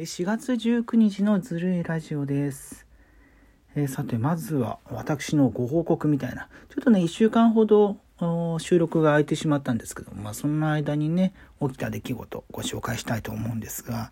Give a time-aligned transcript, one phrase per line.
[0.00, 2.86] 4月19日のずるいラジオです。
[3.74, 6.48] えーさて、まずは私のご報告みたいな。
[6.70, 7.98] ちょっとね、1週間ほど
[8.60, 14.10] 収録が空いてしまったんですけど、まあ、その間にね、起きた出来事ご紹介したいと思うんですが、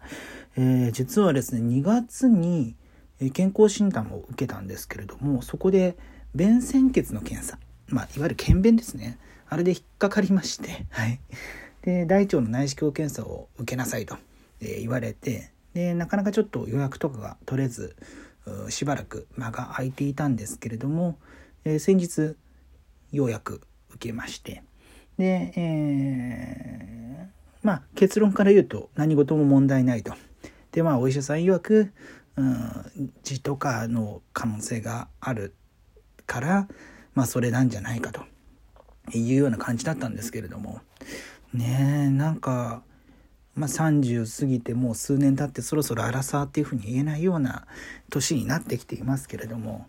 [0.59, 2.77] えー実はですね、2月に
[3.33, 5.97] 健康診断を受けたんですけれども、そこで
[6.35, 7.59] 便潜血の検査、
[7.89, 9.19] まあ、いわゆる検便ですね。
[9.49, 11.19] あれで引っかかりまして、はい。
[11.81, 14.19] で、大腸の内視鏡検査を受けなさいと、
[14.61, 17.95] えー言われて、で、なかなかちょっと予約とかが取れず、
[18.69, 21.21] しばらく間が空いていたんですけれども、
[21.65, 22.35] えー先日、
[23.13, 24.65] ようやく受けまして、
[25.19, 30.15] で、えーまあ、結論から言うと何事も問題ないと。
[30.73, 31.93] で、まあ、お医者さん曰く、
[32.35, 35.55] うん、痔とかの可能性がある
[36.27, 36.69] から、
[37.15, 38.23] まあ、それなんじゃないかと
[39.17, 40.81] いうような感じだったんですけれども、
[41.55, 42.83] ねえ、なんか、
[43.59, 47.67] まあ、30過ぎてもう数年経ってそろそろ荒さっていうふうに言えないような
[48.09, 49.89] 年になってきていますけれども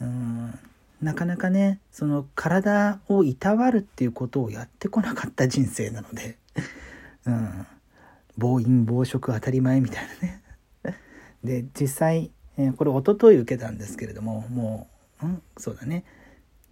[0.00, 0.58] うん
[1.02, 6.38] なかなかねその体をいたわるっていうことをやってこなかった人生なので、
[7.26, 7.66] うん、
[8.38, 10.42] 暴飲暴食当たり前みたいなね。
[11.44, 14.88] で実際、えこれ一昨日受けたんですけれどもも
[15.22, 16.04] う、うん、そうだね。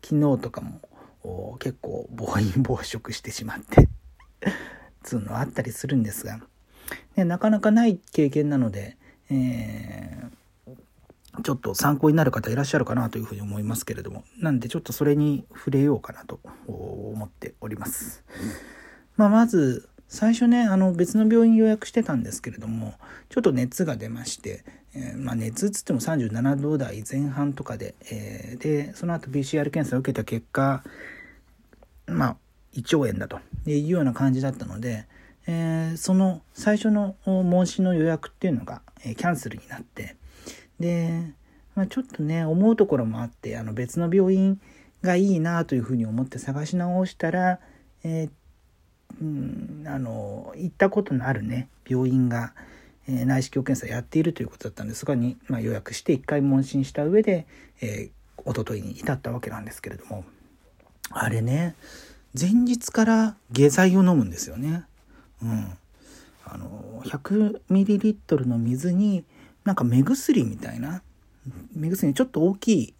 [0.02, 3.88] 昨日とかも結構暴飲暴食してしまって。
[5.04, 6.40] つうのはあったりするんですが、
[7.16, 8.96] ね、なかなかない経験なので、
[9.30, 10.44] えー
[11.42, 18.24] ちょっと参考になる方いらっしゃるかなというふうに思いますけれどもなんでちょっとそれに触れようかなと思っております。
[19.16, 22.94] まあ、まず最初ねあの別の病院予約してたんですけれども
[23.30, 30.84] ちょっと熱が出まして、えーまあ、熱っつっても37度台前半とかで、えーでその後 PCR 検査を受けた結果
[32.06, 32.36] まあ
[32.74, 33.38] 胃腸炎だと。
[33.66, 35.06] いうような感じだったので、
[35.46, 40.16] えーその最初の問診の予約っていうのが、えーキャンセルになって
[40.80, 41.32] で、
[41.74, 44.60] まあ、ちょっとね思うところもあってあの別の病院
[45.02, 47.60] がいいなというふうに思って探し直したら、
[48.02, 48.30] えー
[49.20, 52.54] うん、あの行ったことのあるね病院が、
[53.06, 57.46] え内視鏡検査やっているということだったんでそこに、まあ、予約して1回問診した上で、
[57.80, 60.24] えー、一昨日に至ったわけなんですけれども。
[61.10, 61.74] あれね
[62.38, 64.84] 前日から下剤を飲むんですよね。
[65.42, 65.78] うん、
[66.44, 69.24] あの 100ml の水に
[69.64, 71.02] なんか目薬みたいな
[71.74, 72.94] 目薬ちょっと大きい、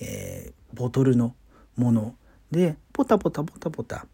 [0.00, 1.34] えーボトルの
[1.76, 2.14] もの
[2.52, 4.06] でポタポタポタポタ、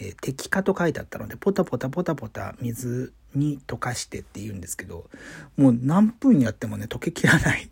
[0.00, 5.10] えー滴下と書いてあったのでポタポタポタポタ水に溶かしてって言うんですけど
[5.58, 7.70] もう何分やってもね溶けきらない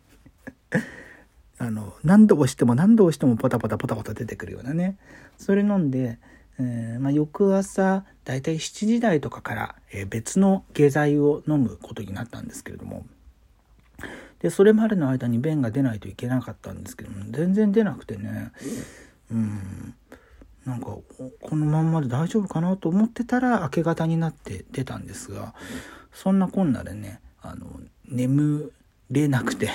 [1.59, 4.97] あの何度押しても何度押してもポタポタポタポタ出てくるようなね。
[5.37, 6.19] それ飲んで、
[6.61, 13.07] えーまあ、翌朝だいたい7時台とかから、えー別の下剤を飲むことになったんですけれども。
[14.41, 18.53] でそれまでの間に便が出ないといけなかったんですけども全然出なくてね。
[19.33, 19.95] うん。
[20.65, 25.55] なんかこのまんまで大丈夫かなと思ってたら明け方になって出たんですが
[26.13, 28.73] そんなこんなでねあの眠
[29.11, 29.71] れなくて。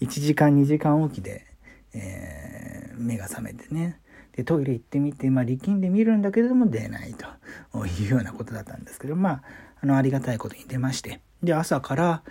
[0.00, 1.46] 1時間2時間おきで、
[1.94, 4.00] えー目が覚めてね。
[4.36, 7.26] でトイレ行ってみて、まあ、力んでみるんだけれども出ないと。
[7.86, 9.42] いうようなことだったんですけどまあ
[9.82, 11.20] あのありがたいことに出まして。
[11.42, 12.22] で朝から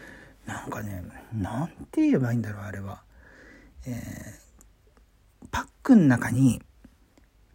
[0.46, 1.04] なんかね
[1.34, 3.04] なんて言えばいいんだろうあれは、
[3.86, 4.40] えー
[5.52, 6.62] パックの中に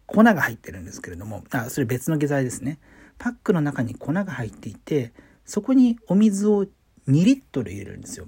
[0.05, 2.79] 粉が入ってるんですけれどもあそれ別の下剤ですね。
[3.17, 5.13] パックの中に粉が入っていて
[5.45, 6.69] そこにお水を2
[7.07, 8.27] リットル入れるんですよ。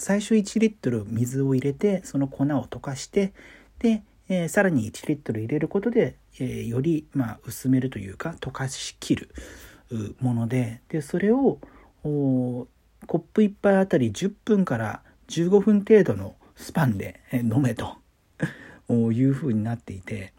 [0.00, 3.34] 最初1リットル水を入れてその粉を溶かして
[3.80, 9.28] で、えーさらに1リットル入れることで、えーより、まあ、薄めるというか溶かしきる
[10.20, 11.58] ものででそれを
[12.02, 12.66] コ
[13.08, 17.98] ップ1杯あたり10分から15分程度のスパンで飲めと
[18.88, 20.32] いうふうになっていて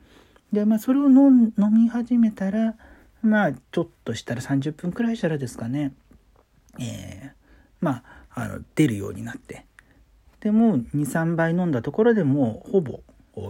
[0.52, 2.76] で、まあ、それを飲ん飲み始めたら
[3.22, 5.94] まあちょっとしたら30分くらいしたらですかね
[6.80, 7.42] えー
[7.80, 9.66] まああの出るようになって。
[10.40, 13.02] でも23杯飲んだところでもうほぼ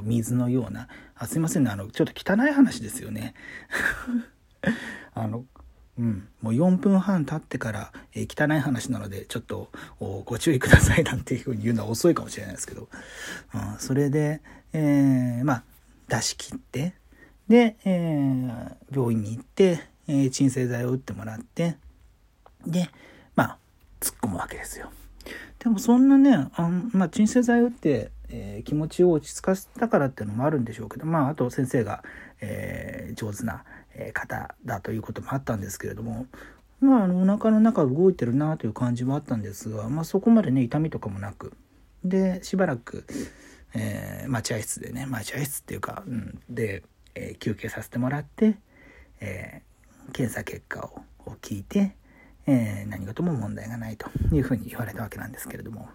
[0.03, 3.33] 水のようなあすいませんねあのちょっと汚い話ですよね。
[5.13, 5.45] あの
[5.97, 9.69] うん、もう4分半経ってから、えー汚い話なのでちょっと
[9.99, 12.89] ご注意ください なんていうふうに言うのは遅いかもしれないですけど、
[13.53, 14.41] うん、それで、
[14.73, 15.63] えーまあ
[16.07, 16.95] 出し切って
[17.47, 21.77] で、えー病院に行って、え鎮静剤を打ってもらって
[22.65, 22.89] で
[24.01, 24.91] 突っ込むわけですよ。
[25.59, 32.03] でもそんなねあん、まあ、鎮静剤打って、えー気持ちを落ち着かせたからっていうのもあるんでしょうけどまああと先生が、
[32.41, 33.63] えー上手な
[34.13, 36.25] 方だということもあったんですけれども
[36.81, 41.53] まあ、あのお腹の中動いてるなという感じはあったんですが、まあ、そこまでね痛みとかもなく
[42.03, 43.05] でしばらく、
[43.75, 46.81] えー、待合室でね待合室っていうか、うん、で、
[47.13, 48.57] えー、休憩させてもらって、
[49.19, 50.89] えー、検査結果
[51.25, 51.95] を聞いて、
[52.47, 55.89] え何事も問題がないというふうに言われたわけなんですけれども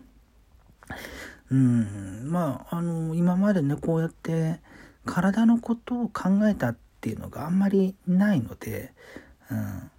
[1.50, 4.60] うんまああの今までねこうやって
[5.04, 8.92] 体のことを考えたっていうのがあんまりないので、
[9.50, 9.90] うん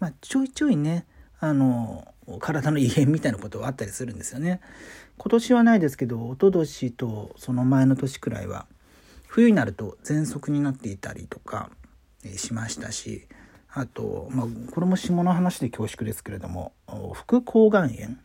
[0.00, 1.06] まあ、ちょいちょいね
[1.40, 2.06] あの
[2.40, 4.60] 体の異変みたいなことはあったりするんですよね。
[5.18, 8.66] 今年はないですけど一昨年とその前の年くらいは
[9.26, 11.70] 冬になると喘息になっていたりとか
[12.36, 13.26] しましたし
[13.74, 16.72] あと、まあ、これも下の話で恐縮ですけれども
[17.14, 18.16] 副抗がん炎、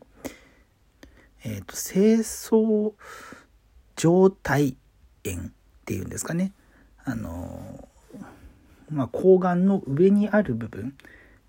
[1.43, 2.93] えーと、清掃
[3.95, 4.75] 状態
[5.25, 5.51] 炎っ
[5.85, 6.51] ていうんですかね。
[7.05, 7.87] あの
[8.89, 10.95] まあ、抗がんの上にある部分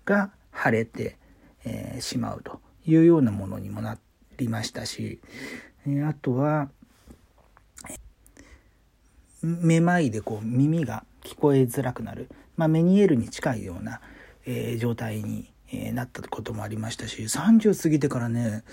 [0.05, 1.17] が腫れて、
[1.65, 3.97] えー、しまうというようなものにもな
[4.37, 5.19] りましたし、
[5.85, 6.69] えー、あとは
[9.41, 12.29] めまいでこう耳が聞こえづらくなる、
[12.59, 14.01] まあ、メニエールに近いような、
[14.45, 18.63] えー、状態に、えなったこともありましたし30過ぎてからね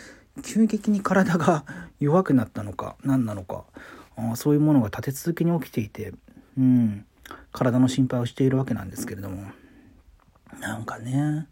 [0.42, 1.66] 急激に体が
[2.00, 3.64] 弱くなったのか何なのか
[4.16, 6.14] あそういうものが立て続けに起きていて、
[6.56, 7.04] うん、
[7.52, 9.52] 体の心配をしているわけなんですけれども。
[10.58, 11.46] なんかね、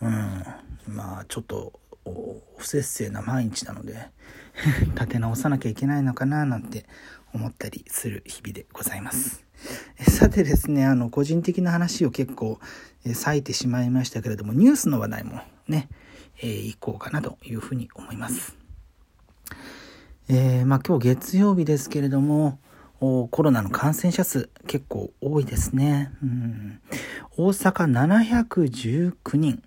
[0.00, 0.44] うん、
[0.88, 1.78] まあちょっと
[2.56, 4.08] 不節制な毎日なので
[4.94, 6.86] 立て直さなきゃいけないのかななんて
[7.34, 9.44] 思ったりする日々でございます。
[10.00, 12.58] さてですね、あの、個人的な話を結構、
[13.06, 15.88] え割いてしまいましたけれども、ニュースの話題もね、
[16.42, 18.56] えー、行こうかなというふうに思います。
[20.28, 22.58] えー、まあ今日月曜日ですけれども、
[22.98, 26.12] コロナの感染者数結構多いですね。
[26.22, 26.80] うん、
[27.36, 29.62] 大阪719人。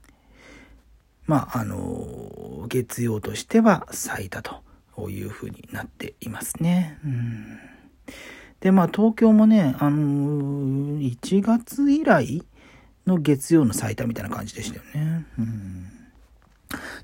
[1.27, 6.97] まあ、あの、月曜としては最多というふうになっていますね。
[7.03, 7.59] うん、
[8.59, 12.43] で、まあ、東京もね、あの、1月以来
[13.05, 15.25] の月曜の最多みたいな感じでしたよね。
[15.39, 15.91] うん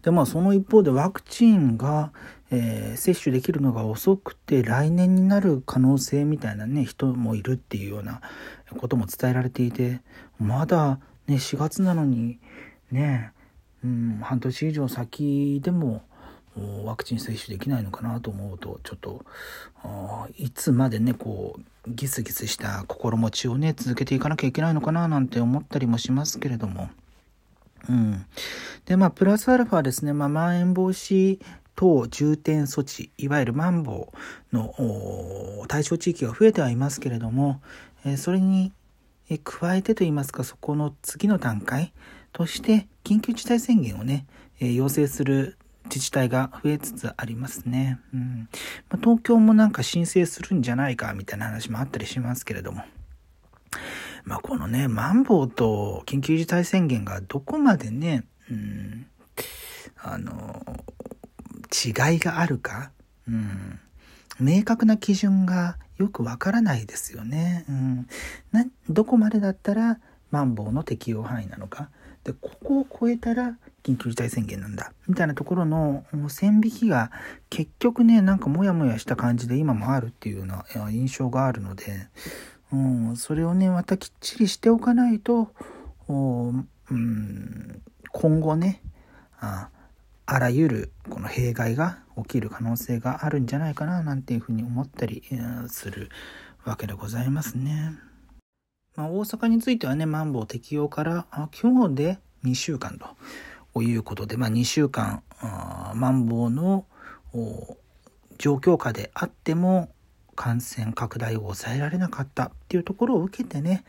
[0.02, 2.12] でまあその一方でワクチンが、
[2.52, 8.22] えー、接種できるのが遅くて来年になる可能性みたいなね人もいるっていうような
[8.78, 10.02] ことも伝えられていて
[10.40, 12.40] まだね4月なのに
[12.92, 13.32] ね、
[13.84, 16.04] うん、半年以上先でも
[16.84, 19.26] ワクチン接種できないのかなと思うとちょっと
[20.38, 26.90] いつまでねこうギスギスした心持ちをね続けていかなきゃいけないのかななんて思ったりもしますけれども。
[27.90, 28.26] うん。
[28.86, 31.40] で、まあ、プラスアルファですね、まあ、まん延防止
[31.76, 34.10] 等重点措置、いわゆるマンボ
[34.52, 34.74] ウの
[35.68, 37.62] 対象地域が増えてはいますけれども、
[38.06, 38.72] えそれに
[39.44, 41.92] 加えてといいますか、そこの次の段階
[42.32, 44.26] として、緊急事態宣言をね、
[44.60, 48.00] え要請する自治体が増えつつありますね。
[48.14, 48.50] うん
[48.90, 52.84] まあ、東京もなんか申請するんじゃないかみたいな話もあったりしますけれども。
[54.26, 59.06] まあ、このね、マンボウと緊急事態宣言がどこまでね、うん、
[59.98, 60.64] あの、
[61.86, 62.92] 違いがあるか、
[63.28, 63.80] うん、
[64.40, 67.66] 明確な基準がよくわからないですよね。
[67.68, 68.08] うん、
[68.52, 70.00] などこまでだったら
[70.32, 71.90] マンボウの適用範囲なのか。
[72.24, 74.94] で、ここを超えたら緊急事態宣言なんだ。
[75.08, 77.12] みたいなところの線引きが
[77.50, 82.08] 結局ね、なんかモヤモヤした感じで今もあるっていうような印象があるので、
[82.72, 85.54] うん、それをね、またきっちりしておかないと、
[86.08, 87.82] うん、
[88.12, 88.82] 今後ね
[89.40, 89.70] あ、
[90.26, 95.24] あらゆるこの弊害が起きる可能性があるんじゃないかな、なんていうふうに思ったり
[95.68, 96.10] する
[96.64, 97.92] わけでございますね。
[98.96, 101.26] まあ、大阪についてはね、マンボウ適用から
[101.62, 103.08] 今日で2週間と
[103.82, 105.24] いうことで、まあ、2週間、
[105.96, 106.86] マンボウの
[108.38, 109.90] 状況下であっても、
[110.36, 113.84] 感染拡大を抑えられなかったっていうところを受けてね、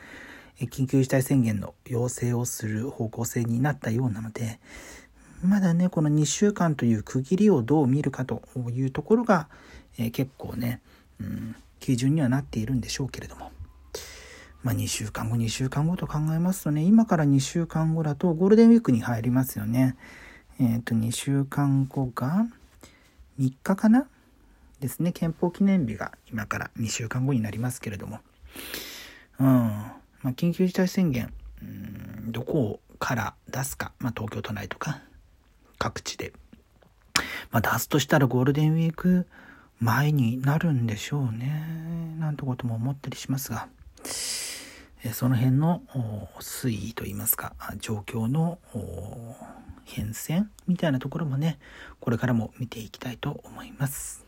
[0.60, 4.60] 緊急事態宣言の要請をする方向性になったようなので、
[5.42, 9.48] まだね、この2週間という区切りをどう見るかというところが、
[9.98, 10.80] え、結構ね、
[11.20, 13.50] うん、基準にはなっているんでしょうけれども。
[14.64, 19.94] まあ、2週間後、2週間後と考えますとね、今から2週間後だとゴールデンウィークに入りますよね。
[20.58, 22.46] えっ、ー、と、2週間後が
[23.38, 24.08] 3日かな
[24.80, 28.20] ですね、憲法記念日が今から2週間後になりますけれども、
[29.38, 29.92] うん、ま
[30.24, 31.30] あ、緊急事態宣言、
[31.60, 35.02] うん、どこから出すか、まあ、東京都内とか
[35.76, 36.32] 各地で、
[37.50, 39.26] まあ、出すとしたらゴールデンウィーク
[39.78, 43.68] 前になるんでしょうね、なんてことも思ったりしますが、
[45.12, 45.82] その辺の
[46.40, 48.58] 推移といいますか、状況の
[49.84, 51.58] 変遷みたいなところもね、
[52.00, 54.23] これからも見ていきたいと思います。